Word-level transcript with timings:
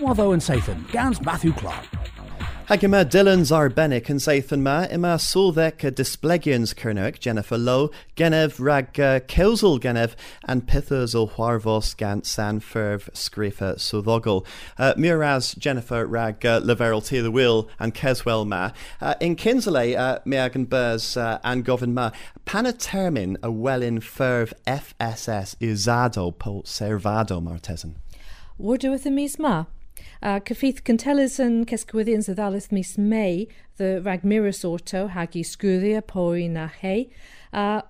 Watho 0.00 0.32
and 0.32 0.42
Sathan, 0.42 0.90
Gans 0.92 1.20
Matthew 1.20 1.52
Clark. 1.52 1.84
Hag 2.68 2.80
yma 2.84 2.98
Dylan's 3.02 3.50
arbennig 3.50 4.10
yn 4.12 4.18
seithon 4.20 4.60
ma, 4.60 4.82
yma 4.92 5.14
sŵldec 5.24 5.86
y 5.88 5.90
displegions 5.96 6.74
cyrnwig 6.76 7.16
Jennifer 7.18 7.56
Lowe, 7.56 7.88
genef 8.14 8.60
rag 8.60 9.00
uh, 9.00 9.20
cewsel 9.20 9.80
genef, 9.80 10.14
and 10.44 10.66
pithers 10.68 11.14
o 11.16 11.26
hwarfos 11.26 11.96
gant 11.96 12.26
san 12.26 12.60
ffurf 12.60 13.08
sgrifa 13.16 13.70
swyddogol. 13.80 14.44
Uh, 14.76 14.92
Miraz 14.98 15.54
Jennifer 15.54 16.04
rag 16.06 16.44
uh, 16.44 16.60
leferol 16.60 17.02
ti 17.02 17.22
the 17.22 17.30
wheel 17.30 17.70
and 17.78 17.94
Keswell 17.94 18.46
ma. 18.46 18.72
Uh, 19.00 19.14
in 19.18 19.34
Kinsley, 19.34 19.96
uh, 19.96 20.18
mi 20.26 20.36
ag 20.36 20.54
yn 20.54 20.68
bers 20.68 21.16
uh, 21.16 21.38
an 21.42 21.64
gofyn 21.64 21.96
ma, 21.96 22.10
pan 22.44 22.68
y 22.68 22.74
termyn 22.76 23.38
y 23.40 23.48
welyn 23.48 24.04
ffurf 24.04 24.52
FSS 24.68 25.56
usado 25.64 26.30
po 26.38 26.60
servado 26.66 27.40
martesan? 27.40 27.96
Wardw 28.58 28.90
with 28.90 29.06
y 29.06 29.10
mis 29.10 29.38
ma? 29.38 29.64
Uh, 30.22 30.40
yn 31.42 31.64
Cesgwyddians 31.68 32.28
y 32.28 32.34
ddalith 32.34 32.72
mis 32.72 32.96
Mei, 32.98 33.46
the 33.76 34.00
rag 34.02 34.24
mirrors 34.24 34.64
orto 34.64 35.06
hag 35.08 35.36
i 35.36 35.44
sgwyddia 35.46 36.02
pwy 36.02 36.48
na. 36.50 36.68
Uh, 37.52 37.82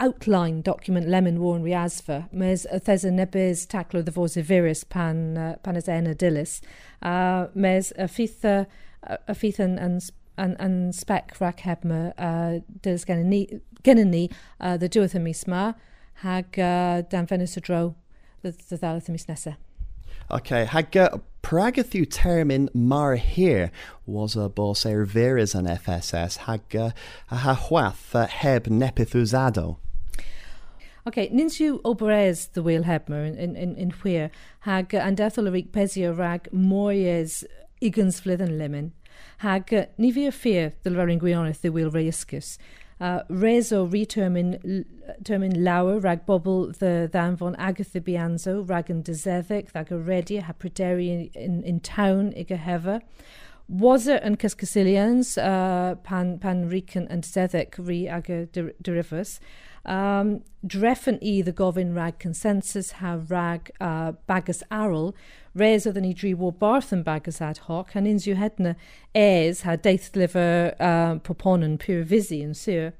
outline 0.00 0.62
document 0.62 1.08
lemon 1.08 1.40
warn 1.40 1.62
wi 1.62 1.74
asfa, 1.76 2.28
mes 2.32 2.66
thesa 2.86 3.10
nebys 3.12 3.66
taclo 3.66 4.04
the 4.04 4.12
fos 4.12 4.34
virus 4.34 4.82
pan, 4.84 5.36
uh, 5.36 5.56
pan 5.62 5.76
dilys. 6.14 6.60
Uh, 7.02 7.48
mes 7.54 7.92
y 7.98 8.08
ffith, 8.08 8.44
uh, 8.44 8.64
yn, 9.60 9.76
yn, 9.78 10.00
yn, 10.40 10.56
yn 10.58 10.78
spec 10.96 11.36
rac 11.40 11.60
heb 11.68 11.84
my 11.84 12.12
uh, 12.16 12.60
dilys 12.80 13.04
gen 13.04 13.28
ni, 14.10 14.28
uh, 14.60 14.76
the 14.76 14.88
dwyth 14.88 15.14
y 15.14 15.20
mis 15.20 15.44
hag 16.24 16.58
uh, 16.58 17.02
dan 17.02 17.26
fenus 17.26 17.56
y 17.56 17.60
dro, 17.60 17.94
the, 18.42 18.52
the 18.52 18.78
nesaf. 19.28 19.56
Okay, 20.30 20.64
hag 20.64 20.96
Pragathu 21.42 22.06
termin 22.06 22.68
mar 22.74 23.16
hir. 23.16 23.70
Was 24.06 24.36
a 24.36 24.48
bos 24.48 24.84
er 24.86 25.04
veris 25.04 25.54
an 25.54 25.66
FSS 25.66 26.38
hag 26.38 26.76
uh, 26.76 26.90
a 27.30 27.36
ha 27.36 27.54
hwath 27.54 28.14
uh, 28.14 28.26
heb 28.26 28.64
nepithuzado. 28.66 29.76
Okay, 31.06 31.30
yw 31.30 31.80
oberes 31.82 32.52
the 32.52 32.62
wheel 32.62 32.82
hebmer 32.82 33.24
in, 33.26 33.56
in, 33.56 33.74
in 33.76 33.90
where 34.02 34.30
hag 34.60 34.92
an 34.94 35.16
dethol 35.16 35.48
a 35.48 35.50
rig 35.50 35.74
rag 36.16 36.48
moyes 36.52 37.44
igans 37.80 38.20
flithen 38.20 38.58
lemon 38.58 38.92
hag 39.38 39.72
uh, 39.72 39.86
ni 39.96 40.30
fear 40.30 40.74
the 40.82 40.90
larin 40.90 41.18
gwionaeth 41.18 41.62
the 41.62 41.70
wheel 41.70 41.90
reiscus 41.90 42.58
uh, 43.00 43.22
rezo 43.30 43.86
retermin 43.90 44.84
termin 45.22 45.56
lawer 45.64 45.98
rag 46.00 46.26
bobl 46.26 46.72
the 46.78 47.08
ddan 47.12 47.36
von 47.36 47.56
Agatha 47.56 48.00
Bianzo 48.00 48.68
rag 48.68 48.90
yn 48.90 49.02
dysefyg 49.02 49.72
ag 49.74 49.90
y 49.90 50.00
redi 50.10 50.40
ha 50.44 50.52
pryderu 50.52 51.06
in, 51.34 51.62
in, 51.64 51.80
town 51.80 52.32
ig 52.36 52.50
a 52.50 52.56
hefa. 52.56 53.00
Was 53.68 54.06
it 54.06 54.22
yn 54.22 54.36
Cyscasilians 54.36 55.36
uh, 55.38 55.94
pan, 55.94 56.38
pan 56.38 56.68
ric 56.68 56.96
yn, 56.96 57.08
yn 57.08 57.24
dysefyg 57.26 57.78
ri 57.78 58.06
ag 58.08 58.30
y 58.30 58.44
derifus. 58.52 59.38
Um, 59.84 60.42
drefen 60.62 61.18
i 61.22 61.40
the 61.40 61.52
gofyn 61.52 61.94
rag 61.96 62.18
consensus 62.18 62.92
ha 63.00 63.18
rag 63.28 63.70
uh, 63.80 64.12
bagus 64.28 64.62
aral, 64.70 65.14
res 65.54 65.86
oedd 65.88 65.96
yn 65.96 66.10
i 66.10 66.12
dri 66.12 66.34
wo 66.36 66.50
barth 66.52 66.92
yn 66.92 67.04
bagus 67.06 67.40
ad 67.40 67.62
hoc, 67.66 67.94
han 67.96 68.08
unrhyw 68.10 68.36
hedna 68.36 68.74
es 69.16 69.62
ha 69.64 69.78
deithlifer 69.80 70.74
uh, 70.76 71.16
proponon 71.24 71.78
pyr 71.80 72.04
visi 72.04 72.42
yn 72.44 72.52
syr. 72.54 72.92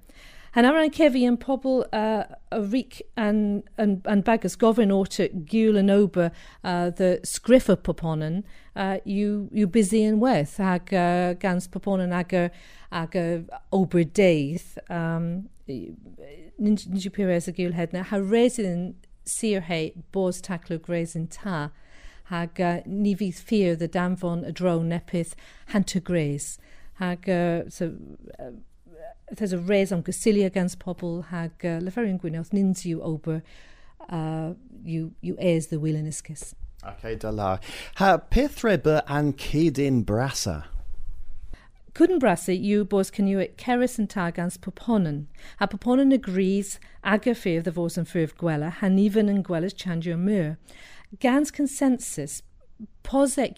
Han 0.57 0.67
aran 0.67 0.91
cefi 0.91 1.23
yn 1.29 1.37
pobl 1.39 1.85
uh, 1.95 2.25
a 2.51 2.59
rik 2.73 3.03
an, 3.15 3.63
an, 3.79 4.01
an 4.11 4.25
bagus 4.27 4.57
gofyn 4.59 4.91
orta 4.91 5.29
gul 5.53 5.79
yn 5.79 5.93
ober 5.95 6.33
uh, 6.65 6.91
the 6.91 7.21
sgriffa 7.23 7.77
proponon 7.77 8.41
uh, 8.75 8.97
yw, 9.05 9.47
you 9.53 9.69
busy 9.69 10.03
yn 10.09 10.19
werth 10.19 10.57
hag 10.59 10.91
uh, 10.91 11.37
gans 11.39 11.69
proponen 11.71 12.17
ag, 12.17 12.35
ag, 12.35 12.51
ag 12.91 13.17
ober 13.71 14.03
deith. 14.03 14.75
Um, 14.89 15.51
ninja 16.61 17.13
pires 17.13 17.49
a 17.49 17.53
gul 17.53 17.73
hedna 17.73 18.05
ha 18.13 18.17
resin 18.17 18.95
sir 19.25 19.61
he 19.61 19.93
bos 20.13 20.41
taclo 20.41 20.79
grazin 20.79 21.29
ta 21.37 21.71
hag 22.33 22.61
uh, 22.61 22.81
ni 22.87 23.15
fydd 23.15 23.43
ffyr 23.51 23.79
the 23.79 23.89
danfon 23.99 24.47
y 24.47 24.53
dro 24.63 24.79
nepydd 24.93 25.35
hanta 25.75 26.03
gres 26.11 26.51
hag 27.03 27.29
uh, 27.29 27.69
so 27.69 27.93
uh, 28.39 28.53
there's 29.33 29.53
a 29.53 29.59
res 29.59 29.93
am 29.93 30.03
gysilia 30.03 30.53
gans 30.53 30.77
pobl 30.77 31.23
hag 31.35 31.67
uh, 31.73 31.79
leferin 31.87 32.19
gwyneth 32.25 32.53
nins 32.57 32.87
yw 32.87 33.05
ober 33.13 33.41
uh, 34.09 34.55
you 34.85 35.13
you 35.21 35.37
airs 35.39 35.69
the 35.69 35.79
wheel 35.79 35.97
in 35.97 36.07
iscus. 36.07 36.55
Okay, 36.83 37.15
da 37.15 37.31
la. 37.31 37.59
Ha 37.97 38.17
pithre 38.19 39.03
an 39.07 39.33
cydin 39.35 40.05
brasa? 40.05 40.05
Cwdyn 40.05 40.05
brasa 40.05 40.70
yw 42.55 42.85
bos 42.89 43.11
cynnyw 43.11 43.49
ceris 43.59 43.99
yn 43.99 44.07
tagans 44.11 44.59
poponen. 44.63 45.27
A 45.59 45.67
poponen 45.67 46.15
y 46.15 46.19
gris 46.23 46.79
ag 47.03 47.27
y 47.27 47.35
ffyrdd 47.35 47.71
y 47.71 47.75
fos 47.75 47.99
yn 47.99 48.07
ffyrdd 48.07 48.37
gwela, 48.39 48.71
hanifan 48.81 49.33
yn 49.33 49.43
gwelas 49.47 49.75
chandio 49.75 50.17
myr. 50.19 50.57
Gans 51.21 51.51
consensus, 51.51 52.43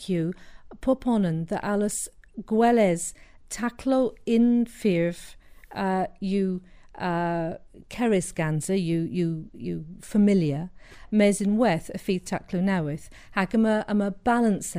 yw 0.09 0.33
poponen 0.81 1.47
the 1.49 1.61
alus 1.61 2.09
gweles 2.49 3.13
taclo 3.51 4.15
in 4.25 4.65
ffyrdd 4.65 5.37
uh, 5.75 6.07
yw 6.21 6.61
uh, 6.97 7.59
ceris 7.93 8.33
gansa, 8.33 8.77
yw, 8.77 9.05
yw, 9.13 9.33
yw 9.53 9.85
familiar, 10.01 10.71
mes 11.11 11.41
yn 11.45 11.59
weth 11.61 11.91
y 11.93 12.01
ffydd 12.01 12.29
taclo 12.33 12.63
newydd, 12.65 13.09
hag 13.37 13.57
yma, 13.57 13.83
yma 13.93 14.13
balance 14.25 14.73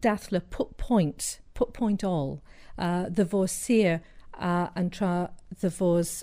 dathla 0.00 0.42
put 0.50 0.76
point, 0.76 1.40
put 1.54 1.72
point 1.72 2.04
all, 2.04 2.42
uh, 2.78 3.06
the 3.08 3.24
fos 3.24 3.52
sir 3.52 4.00
uh, 4.38 4.68
and 4.74 4.92
tra 4.92 5.30
the 5.60 5.70
fos 5.70 6.22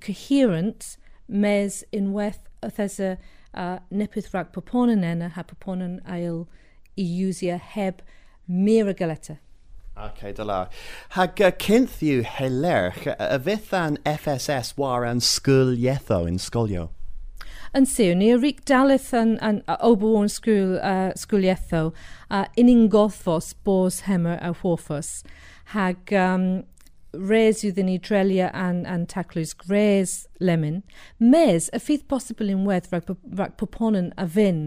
coherent 0.00 0.96
mes 1.28 1.84
in 1.92 2.12
weth 2.12 2.48
y 2.62 2.68
thesa 2.68 3.16
uh, 3.54 3.78
nipydd 3.90 4.32
rhag 4.32 4.52
proponen 4.52 5.04
yna 5.04 5.30
ha 5.36 5.44
ail 6.06 6.48
i 6.96 7.04
usia 7.04 7.58
heb 7.58 8.02
mir 8.46 8.88
a 8.88 8.94
galeta. 8.94 9.38
Ok, 9.96 10.32
dy 10.32 10.44
la. 10.44 10.68
Hag 11.10 11.40
uh, 11.40 11.50
cynth 11.50 12.00
yw 12.02 12.22
helerch, 12.24 13.04
FSS 14.06 14.76
war 14.76 15.04
an 15.04 15.20
sgwyl 15.20 15.76
ietho 15.76 16.24
yn 16.26 16.38
sgolio? 16.38 16.88
yn 17.74 17.86
Sewn 17.88 18.20
ni, 18.20 18.34
Ric 18.36 18.64
Dalith 18.68 19.12
yn, 19.16 19.38
yn, 19.40 19.62
o 19.80 19.94
bwn 19.96 20.28
sgwyl, 20.28 20.74
uh, 20.84 21.12
sgwyliethol, 21.16 21.92
uh, 22.28 22.44
unig 22.60 22.90
gothfos 22.92 23.52
bos 23.64 24.02
hemer 24.04 24.36
a 24.44 24.50
hwffos. 24.60 25.22
Hag 25.72 26.12
um, 26.12 26.46
res 27.12 27.62
yw 27.64 27.72
ddyn 27.72 27.88
ni 27.88 27.98
drelia 28.00 28.50
an, 28.56 28.82
an 28.88 29.06
taclwys 29.08 29.54
gres 29.56 30.26
lemon, 30.40 30.82
mes 31.20 31.70
y 31.72 31.80
ffydd 31.80 32.04
bosibl 32.12 32.52
unwaith 32.52 32.90
rhag, 32.92 33.08
rhaid 33.08 33.56
poponon 33.60 34.12
a 34.20 34.28
fyn 34.28 34.60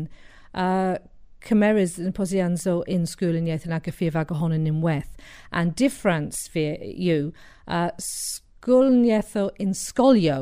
uh, 0.58 0.98
cymerys 1.46 2.00
yn 2.02 2.14
posianzo 2.18 2.80
yn 2.90 3.06
sgwyl 3.10 3.38
yn 3.38 3.52
iaith 3.52 3.68
yn 3.70 3.78
ag 3.78 3.86
y 3.90 3.94
ffydd 3.94 4.18
ag 4.18 4.34
ohonyn 4.34 4.82
weth. 4.82 5.14
A'n 5.54 5.76
difference 5.78 6.50
fi 6.50 6.72
yw, 6.90 7.30
uh, 7.70 7.92
sgwyl 8.02 8.90
yn 8.90 9.06
iaith 9.12 9.38
in 9.38 9.70
yn 9.70 9.78
sgolio 9.78 10.40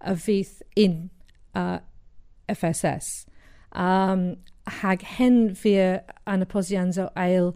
y 0.00 0.16
fydd 0.24 0.64
un 0.80 0.98
uh, 1.54 1.78
FSS. 2.48 3.26
Um, 3.72 4.36
hag 4.80 5.02
hen 5.02 5.54
fi 5.56 5.74
yn 5.78 6.44
y 6.44 6.48
posians 6.48 6.98
o 7.00 7.08
ail 7.16 7.52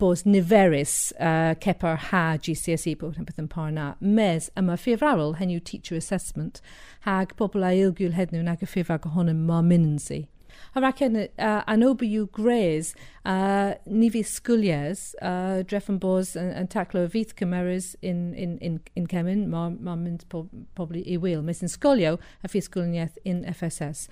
bod 0.00 0.22
niferus 0.28 1.12
uh, 1.18 1.54
cepa'r 1.62 1.98
ha 2.10 2.24
GCSE 2.38 2.94
bod 3.00 3.18
yn 3.18 3.26
beth 3.28 3.40
yn 3.42 3.48
par 3.50 3.70
na. 3.74 3.94
Mes 4.00 4.50
yma 4.58 4.76
ffurfarol 4.78 5.36
hen 5.40 5.54
yw 5.54 5.62
teacher 5.64 5.98
assessment 5.98 6.60
hag 7.06 7.34
pobl 7.38 7.64
a 7.66 7.72
ilgwyl 7.76 8.14
hednw 8.18 8.44
nag 8.46 8.62
y 8.62 8.68
ffurfag 8.68 9.08
ohono 9.10 9.34
ma 9.36 9.62
mynd 9.66 10.02
si. 10.04 10.24
Minansi. 10.50 10.74
Haracen 10.74 11.16
uh, 11.38 11.62
anobu 11.66 12.04
yw 12.04 12.26
gres 12.32 12.94
uh, 13.24 13.74
ni 13.86 14.10
fi 14.10 14.22
sgwlias 14.22 15.14
uh, 15.22 15.62
drefn 15.62 15.98
bos 16.00 16.36
yn 16.36 16.68
taclo 16.68 17.08
fydd 17.08 17.34
cymerys 17.36 17.96
in, 18.02 18.34
in, 18.34 18.58
in, 18.58 18.80
in 18.96 19.06
Cemin, 19.06 19.48
mae'n 19.50 19.78
ma 19.82 19.96
mynd 19.96 20.26
po, 20.28 20.48
pobl 20.74 20.96
i. 21.00 21.18
Mes 21.42 21.62
yn 21.62 21.68
sgolio 21.68 22.18
a 22.42 22.48
fi 22.48 22.60
sgwlniaeth 22.60 23.18
in 23.24 23.44
FSS. 23.44 24.08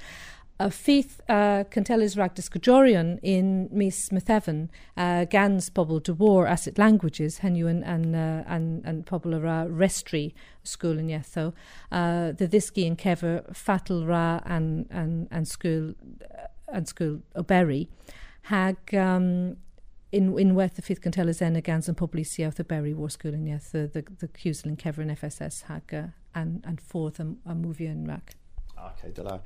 A 0.59 0.67
ffydd 0.75 1.13
uh, 1.31 1.63
Cantelis 1.71 2.17
rag 2.19 2.33
disgwjorion 2.35 3.13
in 3.23 3.69
mis 3.71 4.09
Methefn 4.11 4.65
uh, 4.97 5.23
gans 5.31 5.69
pobl 5.71 6.01
de 6.03 6.13
war 6.13 6.49
asset 6.51 6.81
languages 6.83 7.39
hen 7.45 7.55
yw 7.55 7.69
yn, 7.71 7.85
yn, 7.87 8.09
uh, 8.19 8.43
yn, 8.51 8.81
yn 8.83 9.05
pobl 9.07 9.37
ra 9.39 9.61
restri 9.71 10.33
sgwl 10.67 10.99
yn 10.99 11.13
ietho. 11.15 11.53
Uh, 11.93 12.35
the 12.35 12.51
ddysgu 12.51 12.89
yn 12.89 12.99
cefer 12.99 13.45
fatal 13.55 14.03
ra 14.09 14.41
an, 14.51 14.89
an, 14.91 15.29
an 15.31 15.47
sgwl 15.47 15.93
yn 16.75 16.89
sgwyl 16.89 17.19
o 17.39 17.45
Berry, 17.47 17.87
hag 18.49 18.95
um, 18.95 19.57
in, 20.13 20.31
unwaith 20.41 20.81
y 20.81 20.85
ffydd 20.85 21.03
cantel 21.05 21.33
ysena 21.33 21.63
gans 21.65 21.91
yn 21.91 21.99
publisiaeth 21.99 22.61
y 22.63 22.67
Berry 22.69 22.95
War 22.97 23.13
School 23.13 23.37
yn 23.37 23.49
iaith, 23.51 23.71
the, 23.73 23.87
the, 23.95 24.05
the 24.21 24.29
Cusel 24.29 24.73
yn 24.73 24.81
cefr 24.81 25.05
yn 25.05 25.15
FSS 25.15 25.67
hag 25.69 25.95
uh, 25.97 26.07
an, 26.39 26.59
an 26.69 26.79
ffordd 26.81 27.21
am, 27.23 27.37
am 27.49 27.65
mwfio 27.65 27.93
yn 27.93 28.07
rhaid. 28.09 28.37
Okay, 28.79 29.11
dyla. 29.11 29.41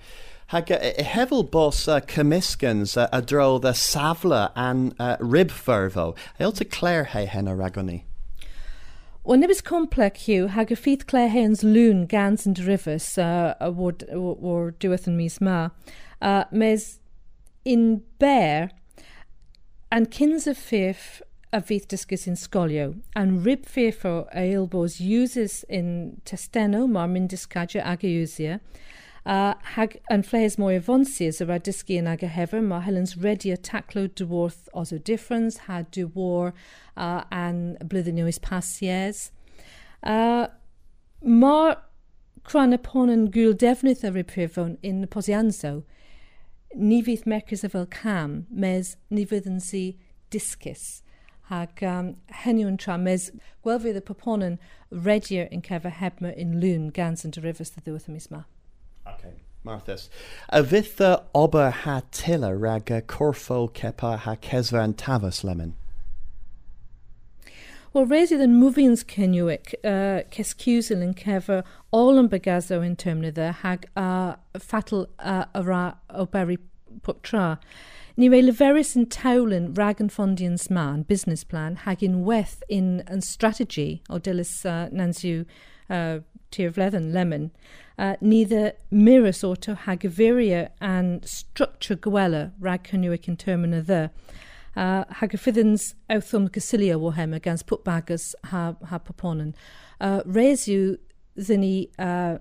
Hag 0.53 0.71
e 0.71 0.93
hefel 1.09 1.43
bos 1.51 1.87
uh, 1.89 2.01
cymysgans 2.01 2.99
uh, 3.01 3.09
a 3.13 3.23
dro 3.23 3.59
the 3.59 3.73
safla 3.73 4.51
and 4.55 4.95
uh, 4.99 5.17
rib 5.21 5.51
fyrfo. 5.51 6.15
Eil 6.39 6.53
to 6.53 6.65
Claire 6.65 7.05
he 7.05 7.25
hen 7.27 7.49
a 7.49 7.57
ragoni. 7.57 8.03
Wel 9.25 9.39
nibys 9.39 9.63
complex 9.63 10.27
hiw, 10.27 10.49
hag 10.51 10.73
y 10.75 10.77
ffydd 10.77 11.07
Claire 11.07 11.31
Hens 11.31 11.63
lŵn 11.63 12.09
gans 12.11 12.43
yn 12.49 12.57
drifus 12.59 13.13
uh, 13.23 13.55
word, 13.71 14.03
word 14.13 14.81
diwedd 14.83 15.07
yn 15.07 15.15
mis 15.17 15.39
ma. 15.41 15.69
Uh, 16.19 16.43
mes 16.51 16.99
in 17.65 18.03
bear, 18.19 18.71
and 19.91 20.11
kins 20.11 20.47
of 20.47 20.57
fifth 20.57 21.23
a 21.53 21.61
fydd 21.61 21.87
dysgus 21.93 22.27
in 22.27 22.35
scolio, 22.35 23.01
and 23.15 23.45
rib 23.45 23.67
fearfo 23.67 24.27
a 24.33 24.47
ilbos 24.55 25.01
uses 25.01 25.65
in 25.69 26.21
testeno 26.25 26.89
mar 26.89 27.09
min 27.09 27.29
discadia 27.29 27.85
ag 27.85 28.01
eusia, 28.01 28.59
uh, 29.27 29.53
hag 29.75 29.99
yn 30.11 30.25
fles 30.25 30.57
mwy 30.57 30.79
efonsias 30.79 31.43
y 31.45 31.47
rhaid 31.47 31.67
dysgu 31.69 31.99
yn 32.01 32.09
ag 32.15 32.25
a 32.25 32.31
hefer, 32.33 32.65
mae 32.65 32.81
Helen's 32.87 33.19
ready 33.19 33.53
a 33.53 33.59
taclo 33.59 34.09
dwarth 34.09 34.69
os 34.73 34.93
o 34.93 34.99
difference, 34.99 35.69
had 35.69 35.91
du 35.91 36.07
war 36.15 36.55
uh, 36.97 37.23
an 37.31 37.77
blwyddyn 37.85 38.25
oes 38.25 38.41
pasies. 38.41 39.31
Uh, 40.03 40.49
Mae'r 41.23 41.77
cran 42.43 42.75
y 42.75 42.79
pon 42.83 43.13
yn 43.13 43.29
gwyl 43.35 43.53
defnydd 43.55 44.03
y 44.03 44.11
rib 44.11 44.33
fearfo 44.35 44.65
in 44.83 45.05
posianzo, 45.07 45.83
ni 46.75 47.03
fydd 47.05 47.27
megis 47.29 47.65
fel 47.69 47.87
cam, 47.87 48.47
mes 48.51 48.97
ni 49.11 49.25
fydd 49.29 49.49
yn 49.51 49.61
si 49.61 49.85
discus. 50.31 51.03
Ac 51.53 51.83
um, 51.85 52.15
hynny 52.45 52.65
yn 52.65 52.79
tra, 52.81 52.97
mes 52.97 53.31
gwel 53.65 53.81
fydd 53.85 54.01
y 54.01 54.05
poponon 54.09 54.59
redir 54.91 55.49
yn 55.53 55.65
cefa 55.67 55.93
hebmer 56.01 56.37
yn 56.39 56.59
lŵn 56.63 56.91
gans 56.97 57.27
yn 57.27 57.35
derifus 57.37 57.75
dy 57.75 57.85
ddiwedd 57.85 58.09
y 58.09 58.17
mis 58.17 58.31
ma. 58.33 58.45
Okay. 59.07 59.35
Marthus. 59.65 60.09
A 60.49 60.63
fydd 60.67 60.99
y 61.07 61.13
oba 61.39 61.69
ha 61.83 62.01
tila 62.11 62.51
rag 62.55 62.91
corffol 63.07 63.69
cepa 63.79 64.17
ha 64.25 64.35
cesfa 64.49 64.83
yn 64.83 64.95
tafas 64.99 65.45
lemon? 65.47 65.77
Wel, 67.93 68.07
resi 68.09 68.39
yn 68.41 68.55
movians 68.57 69.03
cenwic, 69.05 69.75
uh, 69.85 70.23
cefa 71.13 71.59
all 71.93 72.17
yn 72.17 72.29
begazo 72.33 72.79
in 72.81 72.95
termnydda 72.97 73.51
hag 73.61 73.83
a 73.95 74.05
uh, 74.05 74.59
fatal 74.59 75.03
uh, 75.19 75.45
a 75.53 75.63
ra 75.63 75.99
o 76.09 76.25
beri 76.25 76.57
put 77.03 77.23
tra. 77.23 77.59
Ni 78.17 78.31
rei 78.33 78.41
leferus 78.41 78.95
yn 78.97 79.05
tawlyn 79.13 79.75
rag 79.77 80.01
fondians 80.09 80.71
ma 80.71 80.87
yn 80.95 81.03
business 81.11 81.45
plan 81.45 81.77
hag 81.85 82.03
in 82.03 82.23
weth 82.25 82.63
in 82.71 83.03
strategy 83.21 84.01
o 84.09 84.17
dilys 84.19 84.55
uh, 84.65 84.89
nansiw 84.89 85.45
uh, 85.91 86.21
tir 86.51 86.73
fledden 86.73 87.13
lemon. 87.13 87.51
Uh, 87.99 88.17
neither 88.23 88.73
mirrors 88.91 89.45
auto 89.45 89.75
hag 89.75 90.09
structure 91.27 91.97
gwella 92.09 92.53
rag 92.59 92.89
cynwyc 92.89 93.29
in 93.29 93.37
termina 93.37 93.85
the. 93.85 94.09
Uh, 94.77 95.05
hag 95.21 95.35
y 95.35 95.41
ffyddins 95.41 95.93
awthwm 96.09 96.49
gysilio 96.53 96.99
put 97.63 97.85
bagus 97.85 98.35
ha, 98.45 98.75
ha 98.89 98.99
poponen. 98.99 99.55
Uh, 100.01 100.23
Res 100.25 100.67
yw 100.69 100.97
ddyn 101.37 101.89
uh, 101.99 102.39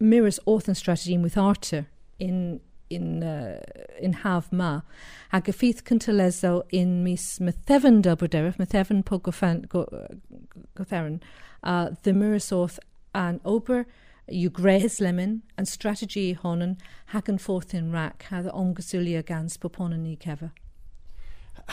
mirrors 0.00 0.40
orthan 0.46 0.74
strategy 0.74 1.16
with 1.18 1.38
Arthur 1.38 1.86
in 2.18 2.60
in 2.90 3.22
uh, 3.22 3.60
in 4.00 4.14
haf 4.24 4.50
ma 4.50 4.80
hag 5.30 5.48
y 5.48 5.52
in 6.70 7.04
mis 7.04 7.38
Methefn 7.38 8.02
Duberderif, 8.02 8.56
Methefn 8.56 9.04
po 9.04 9.20
gotheren, 9.20 11.20
uh, 11.62 11.90
the 12.02 12.12
mirrors 12.12 12.50
orth 12.50 12.80
an 13.14 13.40
ober 13.44 13.86
yw 14.28 14.52
gres 14.52 15.00
lemon 15.00 15.42
and 15.56 15.68
strategy 15.68 16.34
honen 16.34 16.76
hag 17.06 17.28
forth 17.40 17.74
in 17.74 17.92
rack 17.92 18.24
ha 18.30 18.42
the 18.42 18.50
ongesulia 18.50 19.24
gans 19.24 19.56
poponen 19.56 20.00
ni 20.00 20.16
kever. 20.16 20.50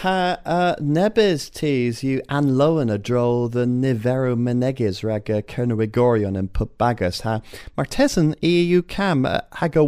Ha 0.01 0.37
uh, 0.45 0.75
nebys 0.79 1.49
tis 1.49 2.03
yw 2.05 2.19
anloan 2.29 2.91
a 2.93 2.99
dro 2.99 3.47
the 3.47 3.63
niferw 3.65 4.35
menegis 4.37 5.03
rag 5.03 5.31
uh, 5.31 5.41
cernywigorion 5.41 6.37
yn 6.37 6.49
put 6.53 6.77
bagus 6.77 7.21
ha 7.21 7.39
martesan 7.79 8.35
i 8.45 8.51
yw 8.75 8.83
cam 8.87 9.25
uh, 9.25 9.41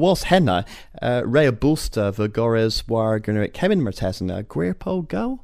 was 0.06 0.24
henna 0.32 0.66
uh, 1.04 1.22
re 1.28 1.46
a 1.46 1.52
bústa 1.52 2.08
fy 2.12 2.26
gores 2.26 2.88
war 2.88 3.20
gynnyr 3.20 3.54
Kevin 3.54 3.84
martesan 3.84 4.36
a 4.36 4.42
gwir 4.42 4.74
po 4.74 5.04
go? 5.04 5.42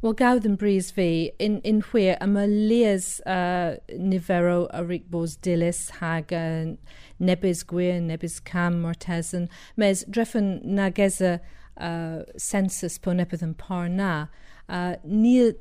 Wel 0.00 0.14
gawdd 0.14 0.48
yn 0.48 0.56
bris 0.56 0.88
fi, 0.90 1.32
in, 1.38 1.60
in 1.60 1.82
hwyr, 1.82 2.16
am 2.22 2.38
y 2.40 2.46
lias 2.46 3.20
uh, 3.26 3.76
nifero 3.92 4.68
a 4.70 4.86
ric 4.86 5.10
bos 5.10 5.36
dilys 5.36 5.90
hag 6.00 6.32
uh, 6.32 6.72
nebys 7.20 7.60
gwir, 7.68 8.00
nebys 8.00 8.40
cam 8.40 8.80
martesan, 8.86 9.50
mes 9.76 10.04
dreffyn 10.08 10.64
nagesa 10.64 11.34
uh, 11.34 11.38
census 11.76 12.98
po 12.98 13.12
nepydd 13.12 13.44
yn 13.44 13.54
par 13.60 13.88
na, 13.88 14.26
uh, 14.68 14.94
níl, 15.04 15.52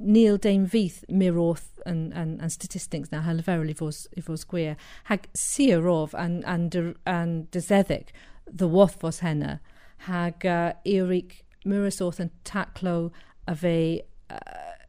níl 0.00 0.38
deim 0.38 0.66
víth 0.70 1.02
miróth 1.08 1.80
an, 1.86 2.12
an, 2.12 2.38
an 2.40 2.50
statistics 2.50 3.10
na 3.12 3.22
hal 3.26 3.42
verily 3.46 3.74
fos, 3.74 4.06
i 4.16 4.22
fos 4.24 4.44
gwir. 4.44 4.76
Hag 5.10 5.28
sir 5.34 5.80
rof 5.80 6.14
an, 6.14 6.42
an, 6.44 6.68
de, 6.68 6.94
an 7.06 7.48
the 7.52 8.68
wath 8.68 9.00
fos 9.00 9.20
henna. 9.20 9.60
Hag 10.06 10.46
uh, 10.46 10.72
Eric 10.84 11.44
Murasoth 11.64 12.20
an 12.20 12.30
taclo 12.44 13.10
a 13.46 13.54
fe, 13.54 14.02
uh, 14.30 14.36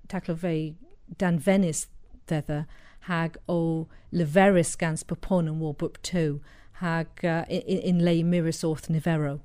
taclo 0.08 0.38
fe 0.38 0.75
dan 1.18 1.40
Venice 1.40 1.88
ddedda 2.28 2.66
hag 3.10 3.38
o 3.50 3.88
leveris 4.13 4.78
gans 4.78 5.04
popon 5.04 5.58
war 5.58 5.74
book 5.74 6.02
2 6.04 6.40
hag 6.74 7.08
uh, 7.25 7.44
in, 7.50 7.80
in 7.80 8.06
lei 8.06 8.24
Mirasoth 8.24 8.90
nivero. 8.90 9.42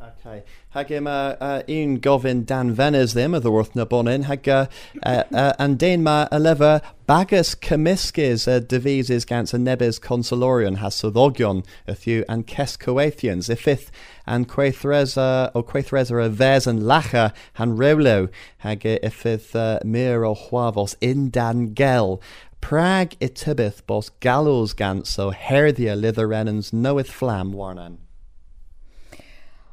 Okay. 0.00 0.44
Hag 0.70 0.92
yma 0.94 1.36
uh, 1.40 1.62
un 1.66 1.98
gofyn 1.98 2.44
dan 2.46 2.68
fenes 2.78 3.16
ddim 3.16 3.34
y 3.34 3.40
ddwrth 3.42 3.74
na 3.74 3.82
bonin, 3.90 4.28
hag 4.28 4.46
uh, 4.46 4.66
uh, 5.02 5.24
uh, 5.34 5.54
an 5.58 5.74
dein 5.74 6.04
ma 6.06 6.28
y 6.30 6.38
lefa 6.38 6.70
bagus 7.10 7.56
cymysgys 7.66 8.46
y 8.46 8.60
dyfisis 8.70 9.26
gant 9.26 9.50
y 9.50 9.58
nebys 9.58 9.98
consolorion 9.98 10.78
has 10.78 11.00
soddogion 11.02 11.64
y 11.90 11.98
thiw 11.98 12.22
an 12.30 12.46
ces 12.46 12.78
coethians, 12.78 13.50
iffith 13.50 13.90
an 14.24 14.46
queithreza 14.46 15.50
o 15.58 15.64
queithreza 15.66 16.22
y 16.22 16.30
fes 16.30 16.70
yn 16.70 16.84
lacha 16.86 17.32
han 17.58 17.74
rewlew, 17.74 18.30
hag 18.62 18.86
iffith 18.94 19.56
uh, 19.58 19.80
mir 19.82 20.22
o 20.22 20.36
chwafos 20.46 20.94
in 21.00 21.28
dan 21.28 21.72
gel, 21.74 22.20
Prag 22.60 23.16
i 23.20 23.26
tybith 23.26 23.86
bos 23.86 24.10
gallows 24.20 24.74
gant 24.74 25.06
so 25.06 25.32
herddia 25.32 25.98
litherrenans 25.98 26.72
noeth 26.72 27.10
flam 27.10 27.52
warnan. 27.52 27.98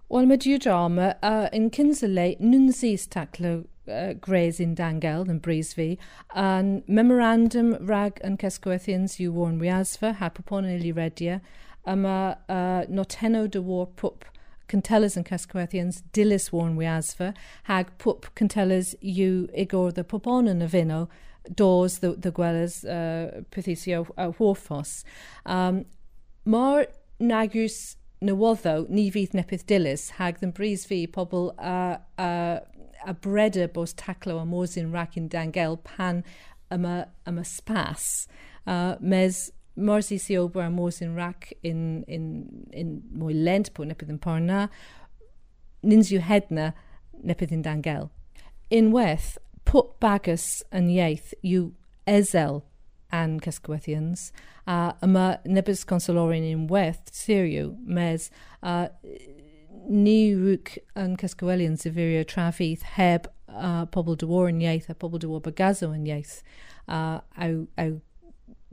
Wel, 0.08 0.28
mae 0.30 0.38
diw 0.38 0.60
drama 0.62 1.16
uh, 1.26 1.48
yn 1.58 1.72
cynsaleu 1.74 2.36
nyn 2.38 2.68
sys 2.78 3.08
taclo 3.10 3.54
uh, 3.90 4.14
Grays 4.22 4.60
in 4.62 4.76
Dangel 4.78 5.26
yn 5.34 5.40
bris 5.42 5.72
fi, 5.74 5.96
yn 6.38 6.84
memorandum 6.86 7.72
rag 7.90 8.22
yn 8.28 8.38
Cesgwerthians 8.38 9.18
yw 9.24 9.34
warn 9.34 9.58
Wiasfa, 9.64 10.14
hapapon 10.20 10.70
yn 10.70 10.78
ili 10.78 10.94
redia, 10.94 11.40
a 11.90 11.98
mae 11.98 12.36
uh, 12.54 12.86
noteno 12.86 13.48
dy 13.50 13.64
war 13.66 13.90
pwp 13.98 14.30
Cantelas 14.70 15.18
and 15.18 15.26
Cascwethians, 15.26 16.04
dilys 16.14 16.52
warn 16.54 16.78
Wiasfa, 16.78 17.34
hag 17.66 17.90
pwp 17.98 18.30
Cantelas 18.38 18.94
yw 19.02 19.50
Igor 19.58 19.92
the 19.92 20.06
Popon 20.06 20.50
yn 20.54 20.62
y 20.62 20.70
fino, 20.70 21.08
dos 21.50 21.98
the, 22.06 22.14
the 22.14 22.32
gwelys 22.32 22.84
uh, 22.86 23.42
pethysio 23.50 24.06
a 24.18 24.30
hwrffos. 24.38 25.00
Um, 25.46 25.86
Mae'r 26.46 26.92
nagus 27.18 27.96
newoddo 28.24 28.86
ni 28.90 29.10
fydd 29.12 29.36
nepydd 29.38 29.66
dilys, 29.70 30.10
hag 30.20 30.40
ddim 30.40 30.54
bris 30.56 30.86
fi 30.88 31.04
pobl 31.08 31.52
a, 31.58 32.00
a, 32.22 32.30
a 33.06 33.14
breda 33.14 33.68
bos 33.68 33.94
taclo 33.94 34.40
a 34.42 34.46
mosin 34.48 34.92
rac 34.94 35.18
yn 35.20 35.28
dangel 35.32 35.78
pan 35.84 36.24
yma, 36.74 37.06
yma 37.28 37.46
spas. 37.46 38.28
Uh, 38.66 38.96
mes 39.00 39.50
mors 39.76 40.12
i 40.12 40.18
si 40.22 40.38
ober 40.40 40.64
a 40.64 40.72
môsyn 40.72 41.16
rac 41.18 41.52
yn, 41.64 42.04
yn, 42.08 42.28
yn 42.74 43.00
mwy 43.16 43.36
lent 43.36 43.74
po 43.76 43.86
nepydd 43.86 44.14
yn 44.16 44.22
parna, 44.24 44.68
nins 45.86 46.12
yw 46.16 46.24
hedna 46.24 46.72
nepydd 47.24 47.54
yn 47.58 47.66
dangel. 47.66 48.10
Unwaith, 48.74 49.36
put 49.68 49.98
bagus 50.02 50.64
yn 50.76 50.88
ieith 50.94 51.34
yw 51.44 51.74
ezel 52.10 52.64
and 53.12 53.42
Cascwethians. 53.42 54.32
Uh, 54.68 54.94
yma 55.04 55.40
nebys 55.46 55.86
consolorion 55.86 56.50
in 56.52 56.68
Weth, 56.68 57.12
syriw, 57.12 57.78
mes 57.86 58.30
uh, 58.64 58.88
ni 59.90 60.34
rwc 60.34 60.78
yn 60.98 61.16
Cascwelian 61.22 61.78
Severio 61.78 62.26
trafydd 62.26 62.84
heb 62.96 63.30
uh, 63.50 63.86
pobl 63.86 64.18
dywor 64.18 64.50
yn 64.50 64.64
iaith 64.64 64.90
a 64.90 64.98
pobl 64.98 65.22
dywor 65.22 65.44
bagazo 65.46 65.92
yn 65.94 66.08
iaith 66.10 66.40
uh, 66.88 67.22
aw, 67.38 67.54
aw 67.78 67.92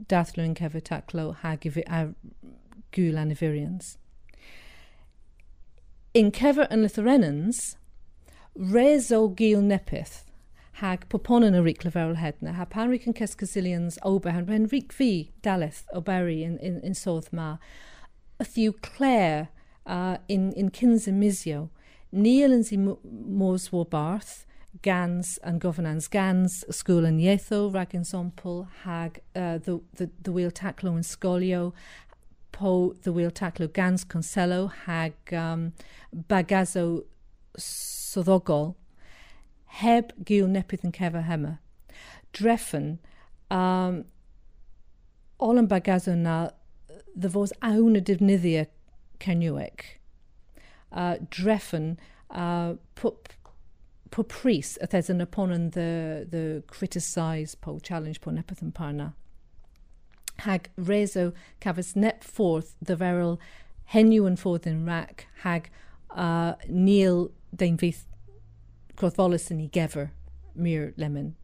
dathlu 0.09 0.47
yn 0.47 0.57
cefyd 0.57 0.87
taclo 0.89 1.29
hag 1.43 1.69
a 1.85 2.03
gwyl 2.95 3.21
anifirians. 3.21 3.95
In 6.13 6.29
cefer 6.31 6.67
yn 6.73 6.83
Lytherennans, 6.85 7.75
res 8.53 9.11
o 9.13 9.27
gil 9.29 9.61
nepeth– 9.61 10.21
hag 10.81 11.07
popon 11.09 11.45
yn 11.45 11.57
y 11.57 11.61
le 11.85 11.91
bhil 11.93 12.15
hedna, 12.17 12.55
ha 12.57 12.65
panric 12.65 13.05
an 13.07 13.15
ces 13.17 13.35
casilians 13.35 13.99
ober, 14.03 14.31
han 14.31 14.47
ren 14.49 14.67
ríic 14.69 14.91
fi 14.91 15.31
daleth 15.45 15.83
o 15.93 16.01
beri 16.01 16.41
in, 16.43 16.57
in, 16.59 16.79
in 16.81 16.93
sodd 16.93 17.29
ma, 17.31 17.57
A 18.39 18.45
few 18.45 18.73
Claire 18.73 19.49
uh, 19.85 20.17
in, 20.27 20.51
in 20.53 20.71
cinsa 20.71 21.13
misio, 21.13 21.69
níl 22.11 22.51
yn 22.55 22.65
si 22.65 22.77
mós 22.77 23.71
war 23.71 23.85
barth, 23.85 24.45
gans 24.81 25.37
and 25.43 25.61
governance 25.61 26.07
gans 26.07 26.65
school 26.71 27.05
and 27.05 27.21
yetho 27.21 27.71
rag 27.73 27.93
and 27.93 28.07
hag 28.83 29.21
uh, 29.35 29.57
the 29.59 29.79
the 29.95 30.09
the 30.23 30.31
wheel 30.31 30.49
tacklo 30.49 30.95
and 30.95 31.05
scolio 31.05 31.73
po 32.51 32.93
the 33.03 33.13
wheel 33.13 33.31
tacklo 33.31 33.71
gans 33.71 34.03
consello, 34.03 34.71
hag 34.71 35.13
um, 35.31 35.73
bagazo 36.15 37.03
soddogol, 37.57 38.75
heb 39.81 40.13
gil 40.23 40.47
nepith 40.47 40.83
and 40.83 40.93
keva 40.93 41.23
hema. 41.25 41.57
Dreffen 42.33 42.99
um, 43.49 44.05
all 45.39 45.57
yn 45.57 45.67
bagazo 45.67 46.15
na 46.17 46.49
the 47.15 47.29
fos 47.29 47.53
awn 47.61 47.97
y 47.97 48.01
defnyddio 48.01 48.67
cenywig. 49.19 49.85
Uh, 50.91 51.15
dreffen 51.29 51.97
uh, 52.29 52.75
pup 52.95 53.29
po 54.11 54.21
pris 54.21 54.77
a 54.79 54.87
thes 54.87 55.09
an 55.09 55.21
upon 55.21 55.71
the 55.71 56.27
the 56.29 56.63
criticize 56.67 57.55
po 57.55 57.79
challenge 57.79 58.21
po 58.21 58.31
nepathan 58.31 58.71
parna. 58.71 59.13
Hag 60.39 60.69
rezo 60.77 61.33
cafas 61.61 61.95
net 61.95 62.23
forth 62.23 62.75
the 62.79 62.95
veril 62.95 63.39
henu 63.93 64.27
and 64.27 64.39
forth 64.39 64.67
in 64.67 64.85
rack 64.85 65.27
hag 65.41 65.69
uh, 66.11 66.53
Neil 66.69 67.31
dein 67.55 67.77
yn 69.51 69.59
i 69.61 69.69
gefer 69.69 70.11
mir 70.55 70.93
lemon. 70.97 71.35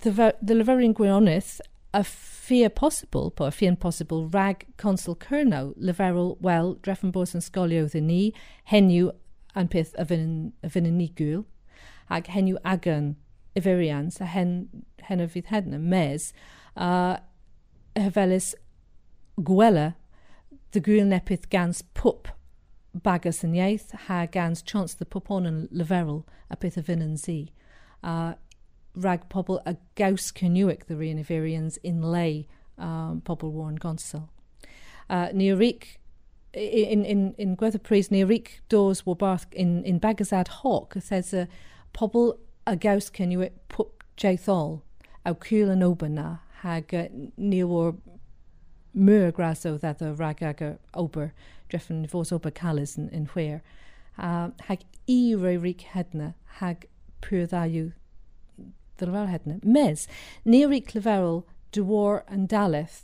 The, 0.00 0.34
leverin 0.54 0.94
gwionith 0.94 1.60
a 1.94 2.02
fear 2.02 2.68
possible 2.68 3.30
po 3.30 3.44
a 3.44 3.50
fian 3.50 3.76
possible 3.76 4.26
rag 4.26 4.66
consul 4.76 5.14
Kernow 5.14 5.74
leveril 5.78 6.36
well 6.40 6.74
dreffen 6.82 7.12
bos 7.12 7.34
and 7.34 7.42
scolio 7.42 7.90
the 7.90 8.00
ni 8.00 8.34
henu 8.70 9.12
and 9.54 9.70
pith 9.70 9.94
a 9.96 10.04
vin 10.04 10.52
vin 10.62 10.98
ni 10.98 11.12
ag 12.10 12.26
henu 12.26 12.56
agan 12.64 13.16
y 13.56 13.60
firians 13.60 14.20
a 14.20 14.26
hen, 14.26 14.68
hen 15.02 15.20
o 15.20 15.26
fydd 15.26 15.46
hedna 15.46 15.78
mes 15.78 16.32
a 16.76 17.20
hyfelus 17.96 18.54
gwela 19.38 19.94
the 20.72 20.80
gwyl 20.80 21.06
nepydd 21.06 21.48
gans 21.50 21.82
pwp 21.94 22.34
bagas 23.02 23.42
yn 23.44 23.54
iaith 23.58 23.92
ha 24.06 24.24
gans 24.26 24.62
chans 24.62 24.94
dy 24.94 25.06
pwpon 25.10 25.48
yn 25.50 25.60
leferol 25.70 26.22
a 26.50 26.56
peth 26.56 26.78
y 26.78 26.84
fyn 26.86 27.02
yn 27.02 27.16
a 28.02 28.36
rag 28.94 29.28
pobl 29.28 29.60
a 29.66 29.76
gaws 29.96 30.30
cynwyc 30.32 30.86
dy 30.86 30.94
rhan 30.94 31.70
in 31.82 32.02
lei 32.02 32.46
um, 32.78 33.20
pobl 33.20 33.50
warn 33.50 33.76
gonsel. 33.76 34.28
Uh, 35.10 35.28
in 36.54 37.04
in 37.04 37.34
in 37.36 37.56
gwedda 37.56 37.82
praise 37.82 38.10
ni 38.10 38.22
ric 38.22 38.62
dos 38.68 39.04
war 39.04 39.16
barth 39.16 39.46
in 39.52 39.82
in 39.84 39.98
bagas 39.98 40.32
ad 40.32 40.48
hoc 40.48 40.94
says 41.00 41.34
a 41.34 41.48
pobl 41.92 42.38
a 42.66 42.76
gaws 42.76 43.10
cyn 43.10 43.32
yw 43.34 43.48
pwp 43.68 43.90
jaethol 44.16 44.80
aw 45.26 45.34
cwl 45.34 45.72
yn 45.74 45.82
oben 45.82 46.14
na 46.14 46.28
hag 46.62 46.94
uh, 46.94 47.08
ni 47.36 47.62
o'r 47.62 47.96
myr 48.94 49.32
graso 49.34 49.74
ddad 49.78 50.02
o 50.06 50.12
rag 50.14 50.42
ag 50.42 50.62
ober 50.94 51.32
dreffen 51.70 52.06
fos 52.10 52.32
ober 52.32 52.50
calus 52.50 52.96
yn, 52.98 53.08
yn 53.12 53.28
hwyr. 53.34 53.60
Uh, 54.18 54.50
hag 54.68 54.84
i 55.10 55.34
roi 55.34 55.56
ric 55.58 55.86
hedna 55.94 56.34
hag 56.60 56.86
pwyr 57.24 57.48
ddaiw 57.50 57.90
ddylfel 58.98 59.30
hedna. 59.30 59.58
Mes, 59.64 60.06
ni 60.44 60.64
ric 60.66 60.94
leferol 60.94 61.42
dywor 61.74 62.22
yn 62.30 62.46
daleth 62.50 63.02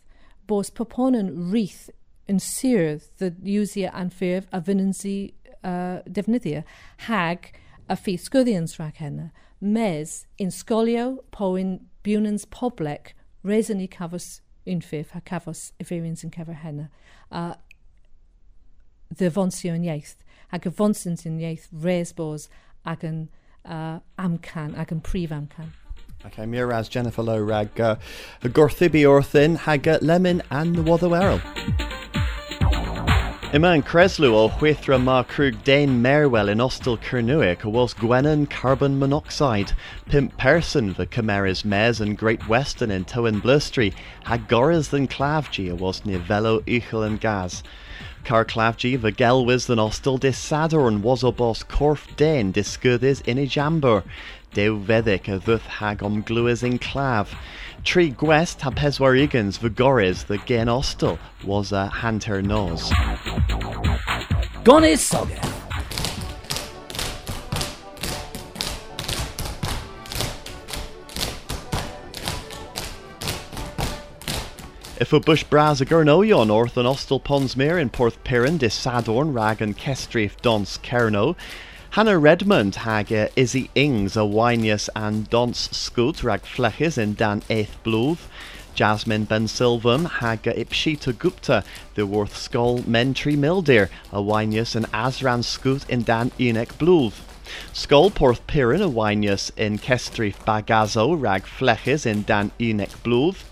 bos 0.50 0.71
popon 0.71 1.19
yn 1.19 1.33
rith 1.52 1.88
yn 2.31 2.38
sir 2.38 2.99
the 3.19 3.33
usia 3.45 3.90
an 3.95 4.11
ffurf 4.11 4.47
a 4.52 4.61
fynensi 4.62 5.33
uh, 5.64 5.99
defnyddio 6.07 6.62
hag 7.09 7.50
a 7.88 7.97
fi 7.97 8.17
sgwyddians 8.17 8.79
rhag 8.79 9.00
hynna. 9.02 9.31
Mes, 9.61 10.26
in 10.38 10.55
sgolio 10.55 11.19
po 11.31 11.55
in 11.57 11.81
biwnans 12.05 12.47
poblec, 12.47 13.12
reson 13.43 13.79
ni 13.79 13.88
cafos 13.88 14.40
unffif 14.67 15.14
a 15.14 15.21
cafos 15.21 15.73
y 15.81 15.85
feirians 15.85 16.25
yn 16.25 16.33
cefer 16.37 16.61
hynna. 16.62 16.88
A 17.31 17.57
dy 19.17 19.31
fonsio 19.35 19.75
yn 19.75 19.87
ieith, 19.87 20.17
ac 20.52 20.67
y 20.67 20.73
fonsins 20.75 21.26
yn 21.26 21.40
ieith 21.43 21.69
res 21.73 22.12
bos 22.12 22.49
ac 22.87 23.05
yn 23.07 23.29
uh, 23.64 23.99
amcan, 24.19 24.75
ac 24.79 24.95
yn 24.95 25.02
prif 25.05 25.35
amcan. 25.35 25.73
Okay, 26.26 26.45
Miraz 26.45 26.88
Jennifer 26.88 27.23
Lowe 27.23 27.40
rag 27.40 27.81
uh, 27.81 27.97
y 28.45 28.49
gwrthibi 28.49 29.07
orthyn 29.09 29.57
hag 29.64 29.88
lemon 30.02 30.43
and 30.50 30.76
the 30.76 31.09
Errol. 31.09 31.40
Ima 33.52 33.71
an 33.71 33.83
Creslu 33.83 34.31
ó 34.31 34.49
chuithra 34.59 34.97
má 34.97 35.26
crúg 35.26 35.64
Dane 35.64 36.00
Merwell 36.00 36.49
in 36.49 36.59
Ostal 36.59 36.97
Kernuic 36.97 37.64
was 37.64 37.95
Gwenan 37.95 38.49
carbon 38.49 38.97
monoxide, 38.97 39.73
pimp 40.07 40.37
person 40.37 40.93
the 40.93 41.05
Cameras 41.05 41.64
Mes 41.64 42.00
and 42.00 42.17
Great 42.17 42.47
Western 42.49 42.93
in 42.93 43.05
Towan 43.05 43.40
Blustry, 43.40 43.93
had 44.23 44.47
goras 44.47 44.90
than 44.90 45.09
Clavgy 45.09 45.76
was 45.76 46.02
Nivelo 46.02 46.61
Uchel 46.61 47.05
and 47.05 47.21
Gas. 47.21 47.64
Car 48.25 48.45
Clavgy 48.45 49.00
the 49.00 49.12
Gelwis 49.12 49.67
than 49.67 49.79
Ostal 49.79 50.19
dis 50.21 50.39
Sadorn 50.39 51.03
was 51.03 51.23
obos 51.23 51.65
Corf 51.65 52.15
Dain 52.17 52.53
discudis 52.53 53.27
in 53.27 53.39
a 53.39 53.47
jamber, 53.47 54.03
Dew 54.53 54.79
veddic 54.79 55.29
a 55.29 55.39
thuth 55.39 55.62
hag 55.62 56.03
om 56.03 56.17
in 56.17 56.79
clav. 56.79 57.29
Trí 57.85 58.15
gwest 58.15 58.61
ha 58.61 58.71
peswar 58.71 59.17
igans 59.17 59.59
vigoris 59.59 60.27
the 60.27 60.39
gen 60.39 60.67
ostel 60.67 61.19
was 61.45 61.73
a 61.73 61.89
hanter 61.89 62.43
nos. 62.43 62.91
Gonis 64.65 64.99
soge. 64.99 65.50
If 75.00 75.14
a 75.14 75.19
bush 75.19 75.45
bras 75.45 75.80
a 75.80 75.87
gurnoion 75.87 76.52
orth 76.52 76.76
an 76.76 76.85
ostel 76.85 77.23
ponsmere 77.23 77.80
in 77.80 77.88
Porth 77.88 78.23
Piran 78.23 78.59
dis 78.59 78.78
Sadorn 78.78 79.33
rag 79.33 79.62
and 79.62 79.75
kestrif 79.75 80.38
dons 80.42 80.78
Kerno, 80.83 81.37
Hannah 81.92 82.19
Redmond 82.19 82.75
hag 82.75 83.11
uh, 83.11 83.28
Izzy 83.35 83.71
Ings 83.75 84.14
a 84.14 84.26
Winius 84.28 84.90
and 84.95 85.30
Dons 85.30 85.75
Scoot 85.75 86.23
rag 86.23 86.42
fleches 86.42 86.99
in 86.99 87.14
Dan 87.14 87.42
Eighth 87.49 87.78
Blúth. 87.83 88.28
Jasmine 88.75 89.25
Ben 89.25 89.47
Silvam 89.47 90.07
hag 90.07 90.47
uh, 90.47 90.52
Ipshita 90.52 91.19
Gupta 91.19 91.64
the 91.95 92.07
Worth 92.07 92.37
Skull 92.37 92.83
Mentry 92.87 93.37
Mildir 93.37 93.88
a 94.12 94.21
Winius 94.21 94.76
and 94.76 94.85
Asran 94.92 95.42
Scoot 95.42 95.88
in 95.88 96.02
Dan 96.02 96.30
Unek 96.33 96.75
Blúth. 96.75 97.23
Skull 97.73 98.11
Porth 98.11 98.47
Piran 98.47 98.83
a 98.83 98.90
Winius 98.90 99.50
in 99.57 99.78
Kestrif 99.78 100.35
Bagazo 100.45 101.19
rag 101.19 101.47
fleches 101.47 102.04
in 102.04 102.25
Dan 102.25 102.50
Unek 102.61 102.90
Blúth. 103.02 103.45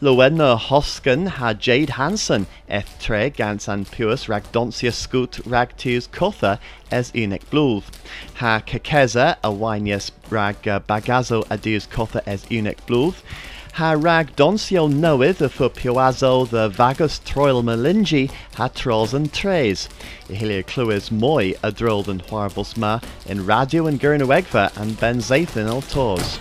Lowena 0.00 0.56
Hosken 0.58 1.28
ha 1.28 1.54
Jade 1.54 1.90
Hansen 1.90 2.46
eth 2.68 2.96
tre 3.00 3.30
gans 3.30 3.68
an 3.68 3.84
puis 3.84 4.28
rag 4.28 4.42
donsia 4.52 4.92
scoot 4.92 5.38
rag 5.46 5.76
tius 5.76 6.08
kotha 6.08 6.58
es 6.90 7.12
unig 7.12 7.42
blúth. 7.48 7.84
Ha 8.34 8.60
Kekeza 8.66 9.36
a 9.44 9.50
winius 9.50 10.10
rag 10.30 10.66
uh, 10.66 10.80
bagazo 10.80 11.46
adius 11.46 11.86
kotha 11.86 12.20
es 12.26 12.44
unig 12.46 12.76
blúth. 12.88 13.22
Ha 13.74 13.92
rag 13.92 14.34
donsio 14.34 14.88
nowydd 14.90 15.40
y 15.40 15.48
ffw 15.48 15.70
pioazo 15.70 16.50
the 16.50 16.68
vagus 16.68 17.20
troil 17.24 17.62
melingi 17.62 18.30
ha 18.56 18.68
trolls 18.68 19.14
and 19.14 19.32
trays. 19.32 19.88
I 20.28 20.34
hilia 20.34 20.64
clywys 20.64 21.10
mwy 21.10 21.54
a 21.62 21.70
drold 21.70 22.08
yn 22.08 22.22
hwarbos 22.28 22.76
ma 22.76 22.98
in 23.26 23.46
radio 23.46 23.86
yn 23.86 23.98
Gyrnywegfa 23.98 24.76
and 24.76 24.98
Ben 24.98 25.20
Zathan 25.20 25.70
al 25.70 25.82
Tors. 25.82 26.38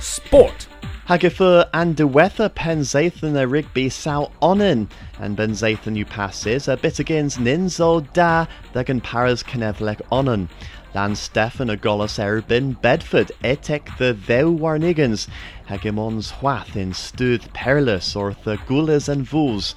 Sport. 0.00 0.65
Hagifur 1.08 1.68
and 1.72 1.94
diwetha 1.96 2.52
pen 2.52 2.80
Zathan 2.80 3.40
a 3.40 3.46
rigby 3.46 3.88
saw 3.88 4.26
onin, 4.42 4.88
and 5.20 5.36
ben 5.36 5.52
Zathan 5.52 5.94
you 5.94 6.04
passes 6.04 6.66
a 6.66 6.76
bit 6.76 6.98
against 6.98 7.38
ninzo 7.38 8.12
da 8.12 8.46
dagan 8.74 9.00
paras 9.00 9.44
kenevlek 9.44 10.00
onin. 10.10 10.48
Lan 10.96 11.14
Stefan 11.14 11.70
a 11.70 11.76
golos 11.76 12.18
erbin 12.18 12.74
Bedford 12.82 13.30
etek 13.44 13.96
the 13.98 14.14
thou 14.14 14.50
warnigans, 14.50 15.28
hagemons 15.68 16.32
hwath 16.32 16.76
in 16.76 16.92
stuth 16.92 17.52
perilous 17.52 18.16
or 18.16 18.34
the 18.42 18.56
gulas 18.66 19.08
and 19.08 19.24
vools. 19.24 19.76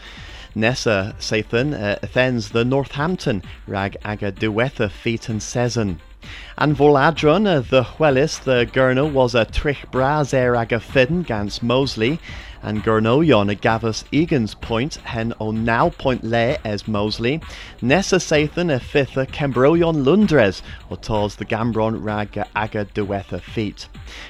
Nessa 0.55 1.15
Sathan 1.19 1.79
uh, 1.79 1.99
thens 2.07 2.49
the 2.49 2.65
Northampton 2.65 3.43
rag 3.67 3.97
aga 4.03 4.31
diwetha 4.31 4.89
feet 4.89 5.29
and 5.29 5.43
season. 5.43 6.01
An 6.57 6.75
voladron 6.75 7.47
uh, 7.47 7.59
the 7.61 7.83
chwelis 7.83 8.43
the 8.43 8.69
gurno 8.71 9.11
was 9.11 9.33
a 9.33 9.45
trich 9.45 9.89
bras 9.91 10.33
er 10.33 10.55
ag 10.55 10.73
a 10.73 10.79
fidden 10.79 11.23
gans 11.23 11.63
Mosley, 11.63 12.19
and 12.63 12.83
Gurnoyon 12.83 13.51
a 13.51 13.55
Gavus 13.55 14.03
Egan's 14.11 14.53
point, 14.53 14.95
hen 14.97 15.33
o 15.39 15.51
now 15.51 15.89
point 15.89 16.23
le 16.23 16.57
es 16.65 16.87
Mosley, 16.87 17.41
Nessa 17.81 18.17
Sathan 18.17 18.73
a 18.73 18.79
fifth 18.79 19.17
a 19.17 19.25
Cambroyon 19.25 20.03
Lundres, 20.03 20.61
o 20.89 20.95
tos 20.95 21.35
the 21.35 21.45
Gambron 21.45 22.03
rag 22.03 22.37
aga 22.55 22.85
duetha 22.85 23.41
feet. 23.41 23.87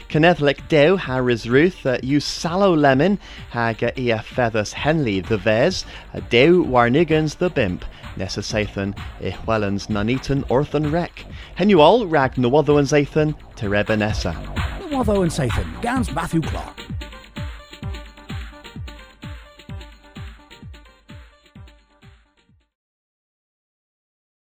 Kennethlic 0.10 0.68
deu 0.70 0.98
Harris 0.98 1.48
Ruth, 1.48 1.86
you 2.04 2.20
sallow 2.20 2.76
lemon, 2.76 3.20
haga 3.52 3.92
ia 4.00 4.22
feathers 4.22 4.74
Henley 4.74 5.22
the 5.22 5.38
Vez, 5.38 5.86
a 6.14 6.22
deu 6.22 6.66
warnigans 6.66 7.38
the 7.38 7.50
bimp, 7.50 7.84
Nessa 8.18 8.42
Sathan, 8.42 8.98
e 9.22 9.32
Wellens 9.48 9.88
nanitan 9.88 10.44
orthan 10.48 10.92
rec. 10.92 11.26
Hen 11.56 11.70
you 11.70 11.82
all 11.82 12.06
rag 12.06 12.38
no 12.38 12.56
other 12.56 12.78
and 12.78 12.88
Zathan, 12.88 13.36
Tereba 13.56 13.98
Nessa. 13.98 14.34
Watho 14.90 15.22
and 15.22 15.32
Sathan, 15.32 15.82
Gans 15.82 16.12
Matthew 16.12 16.42
Clark. 16.42 16.80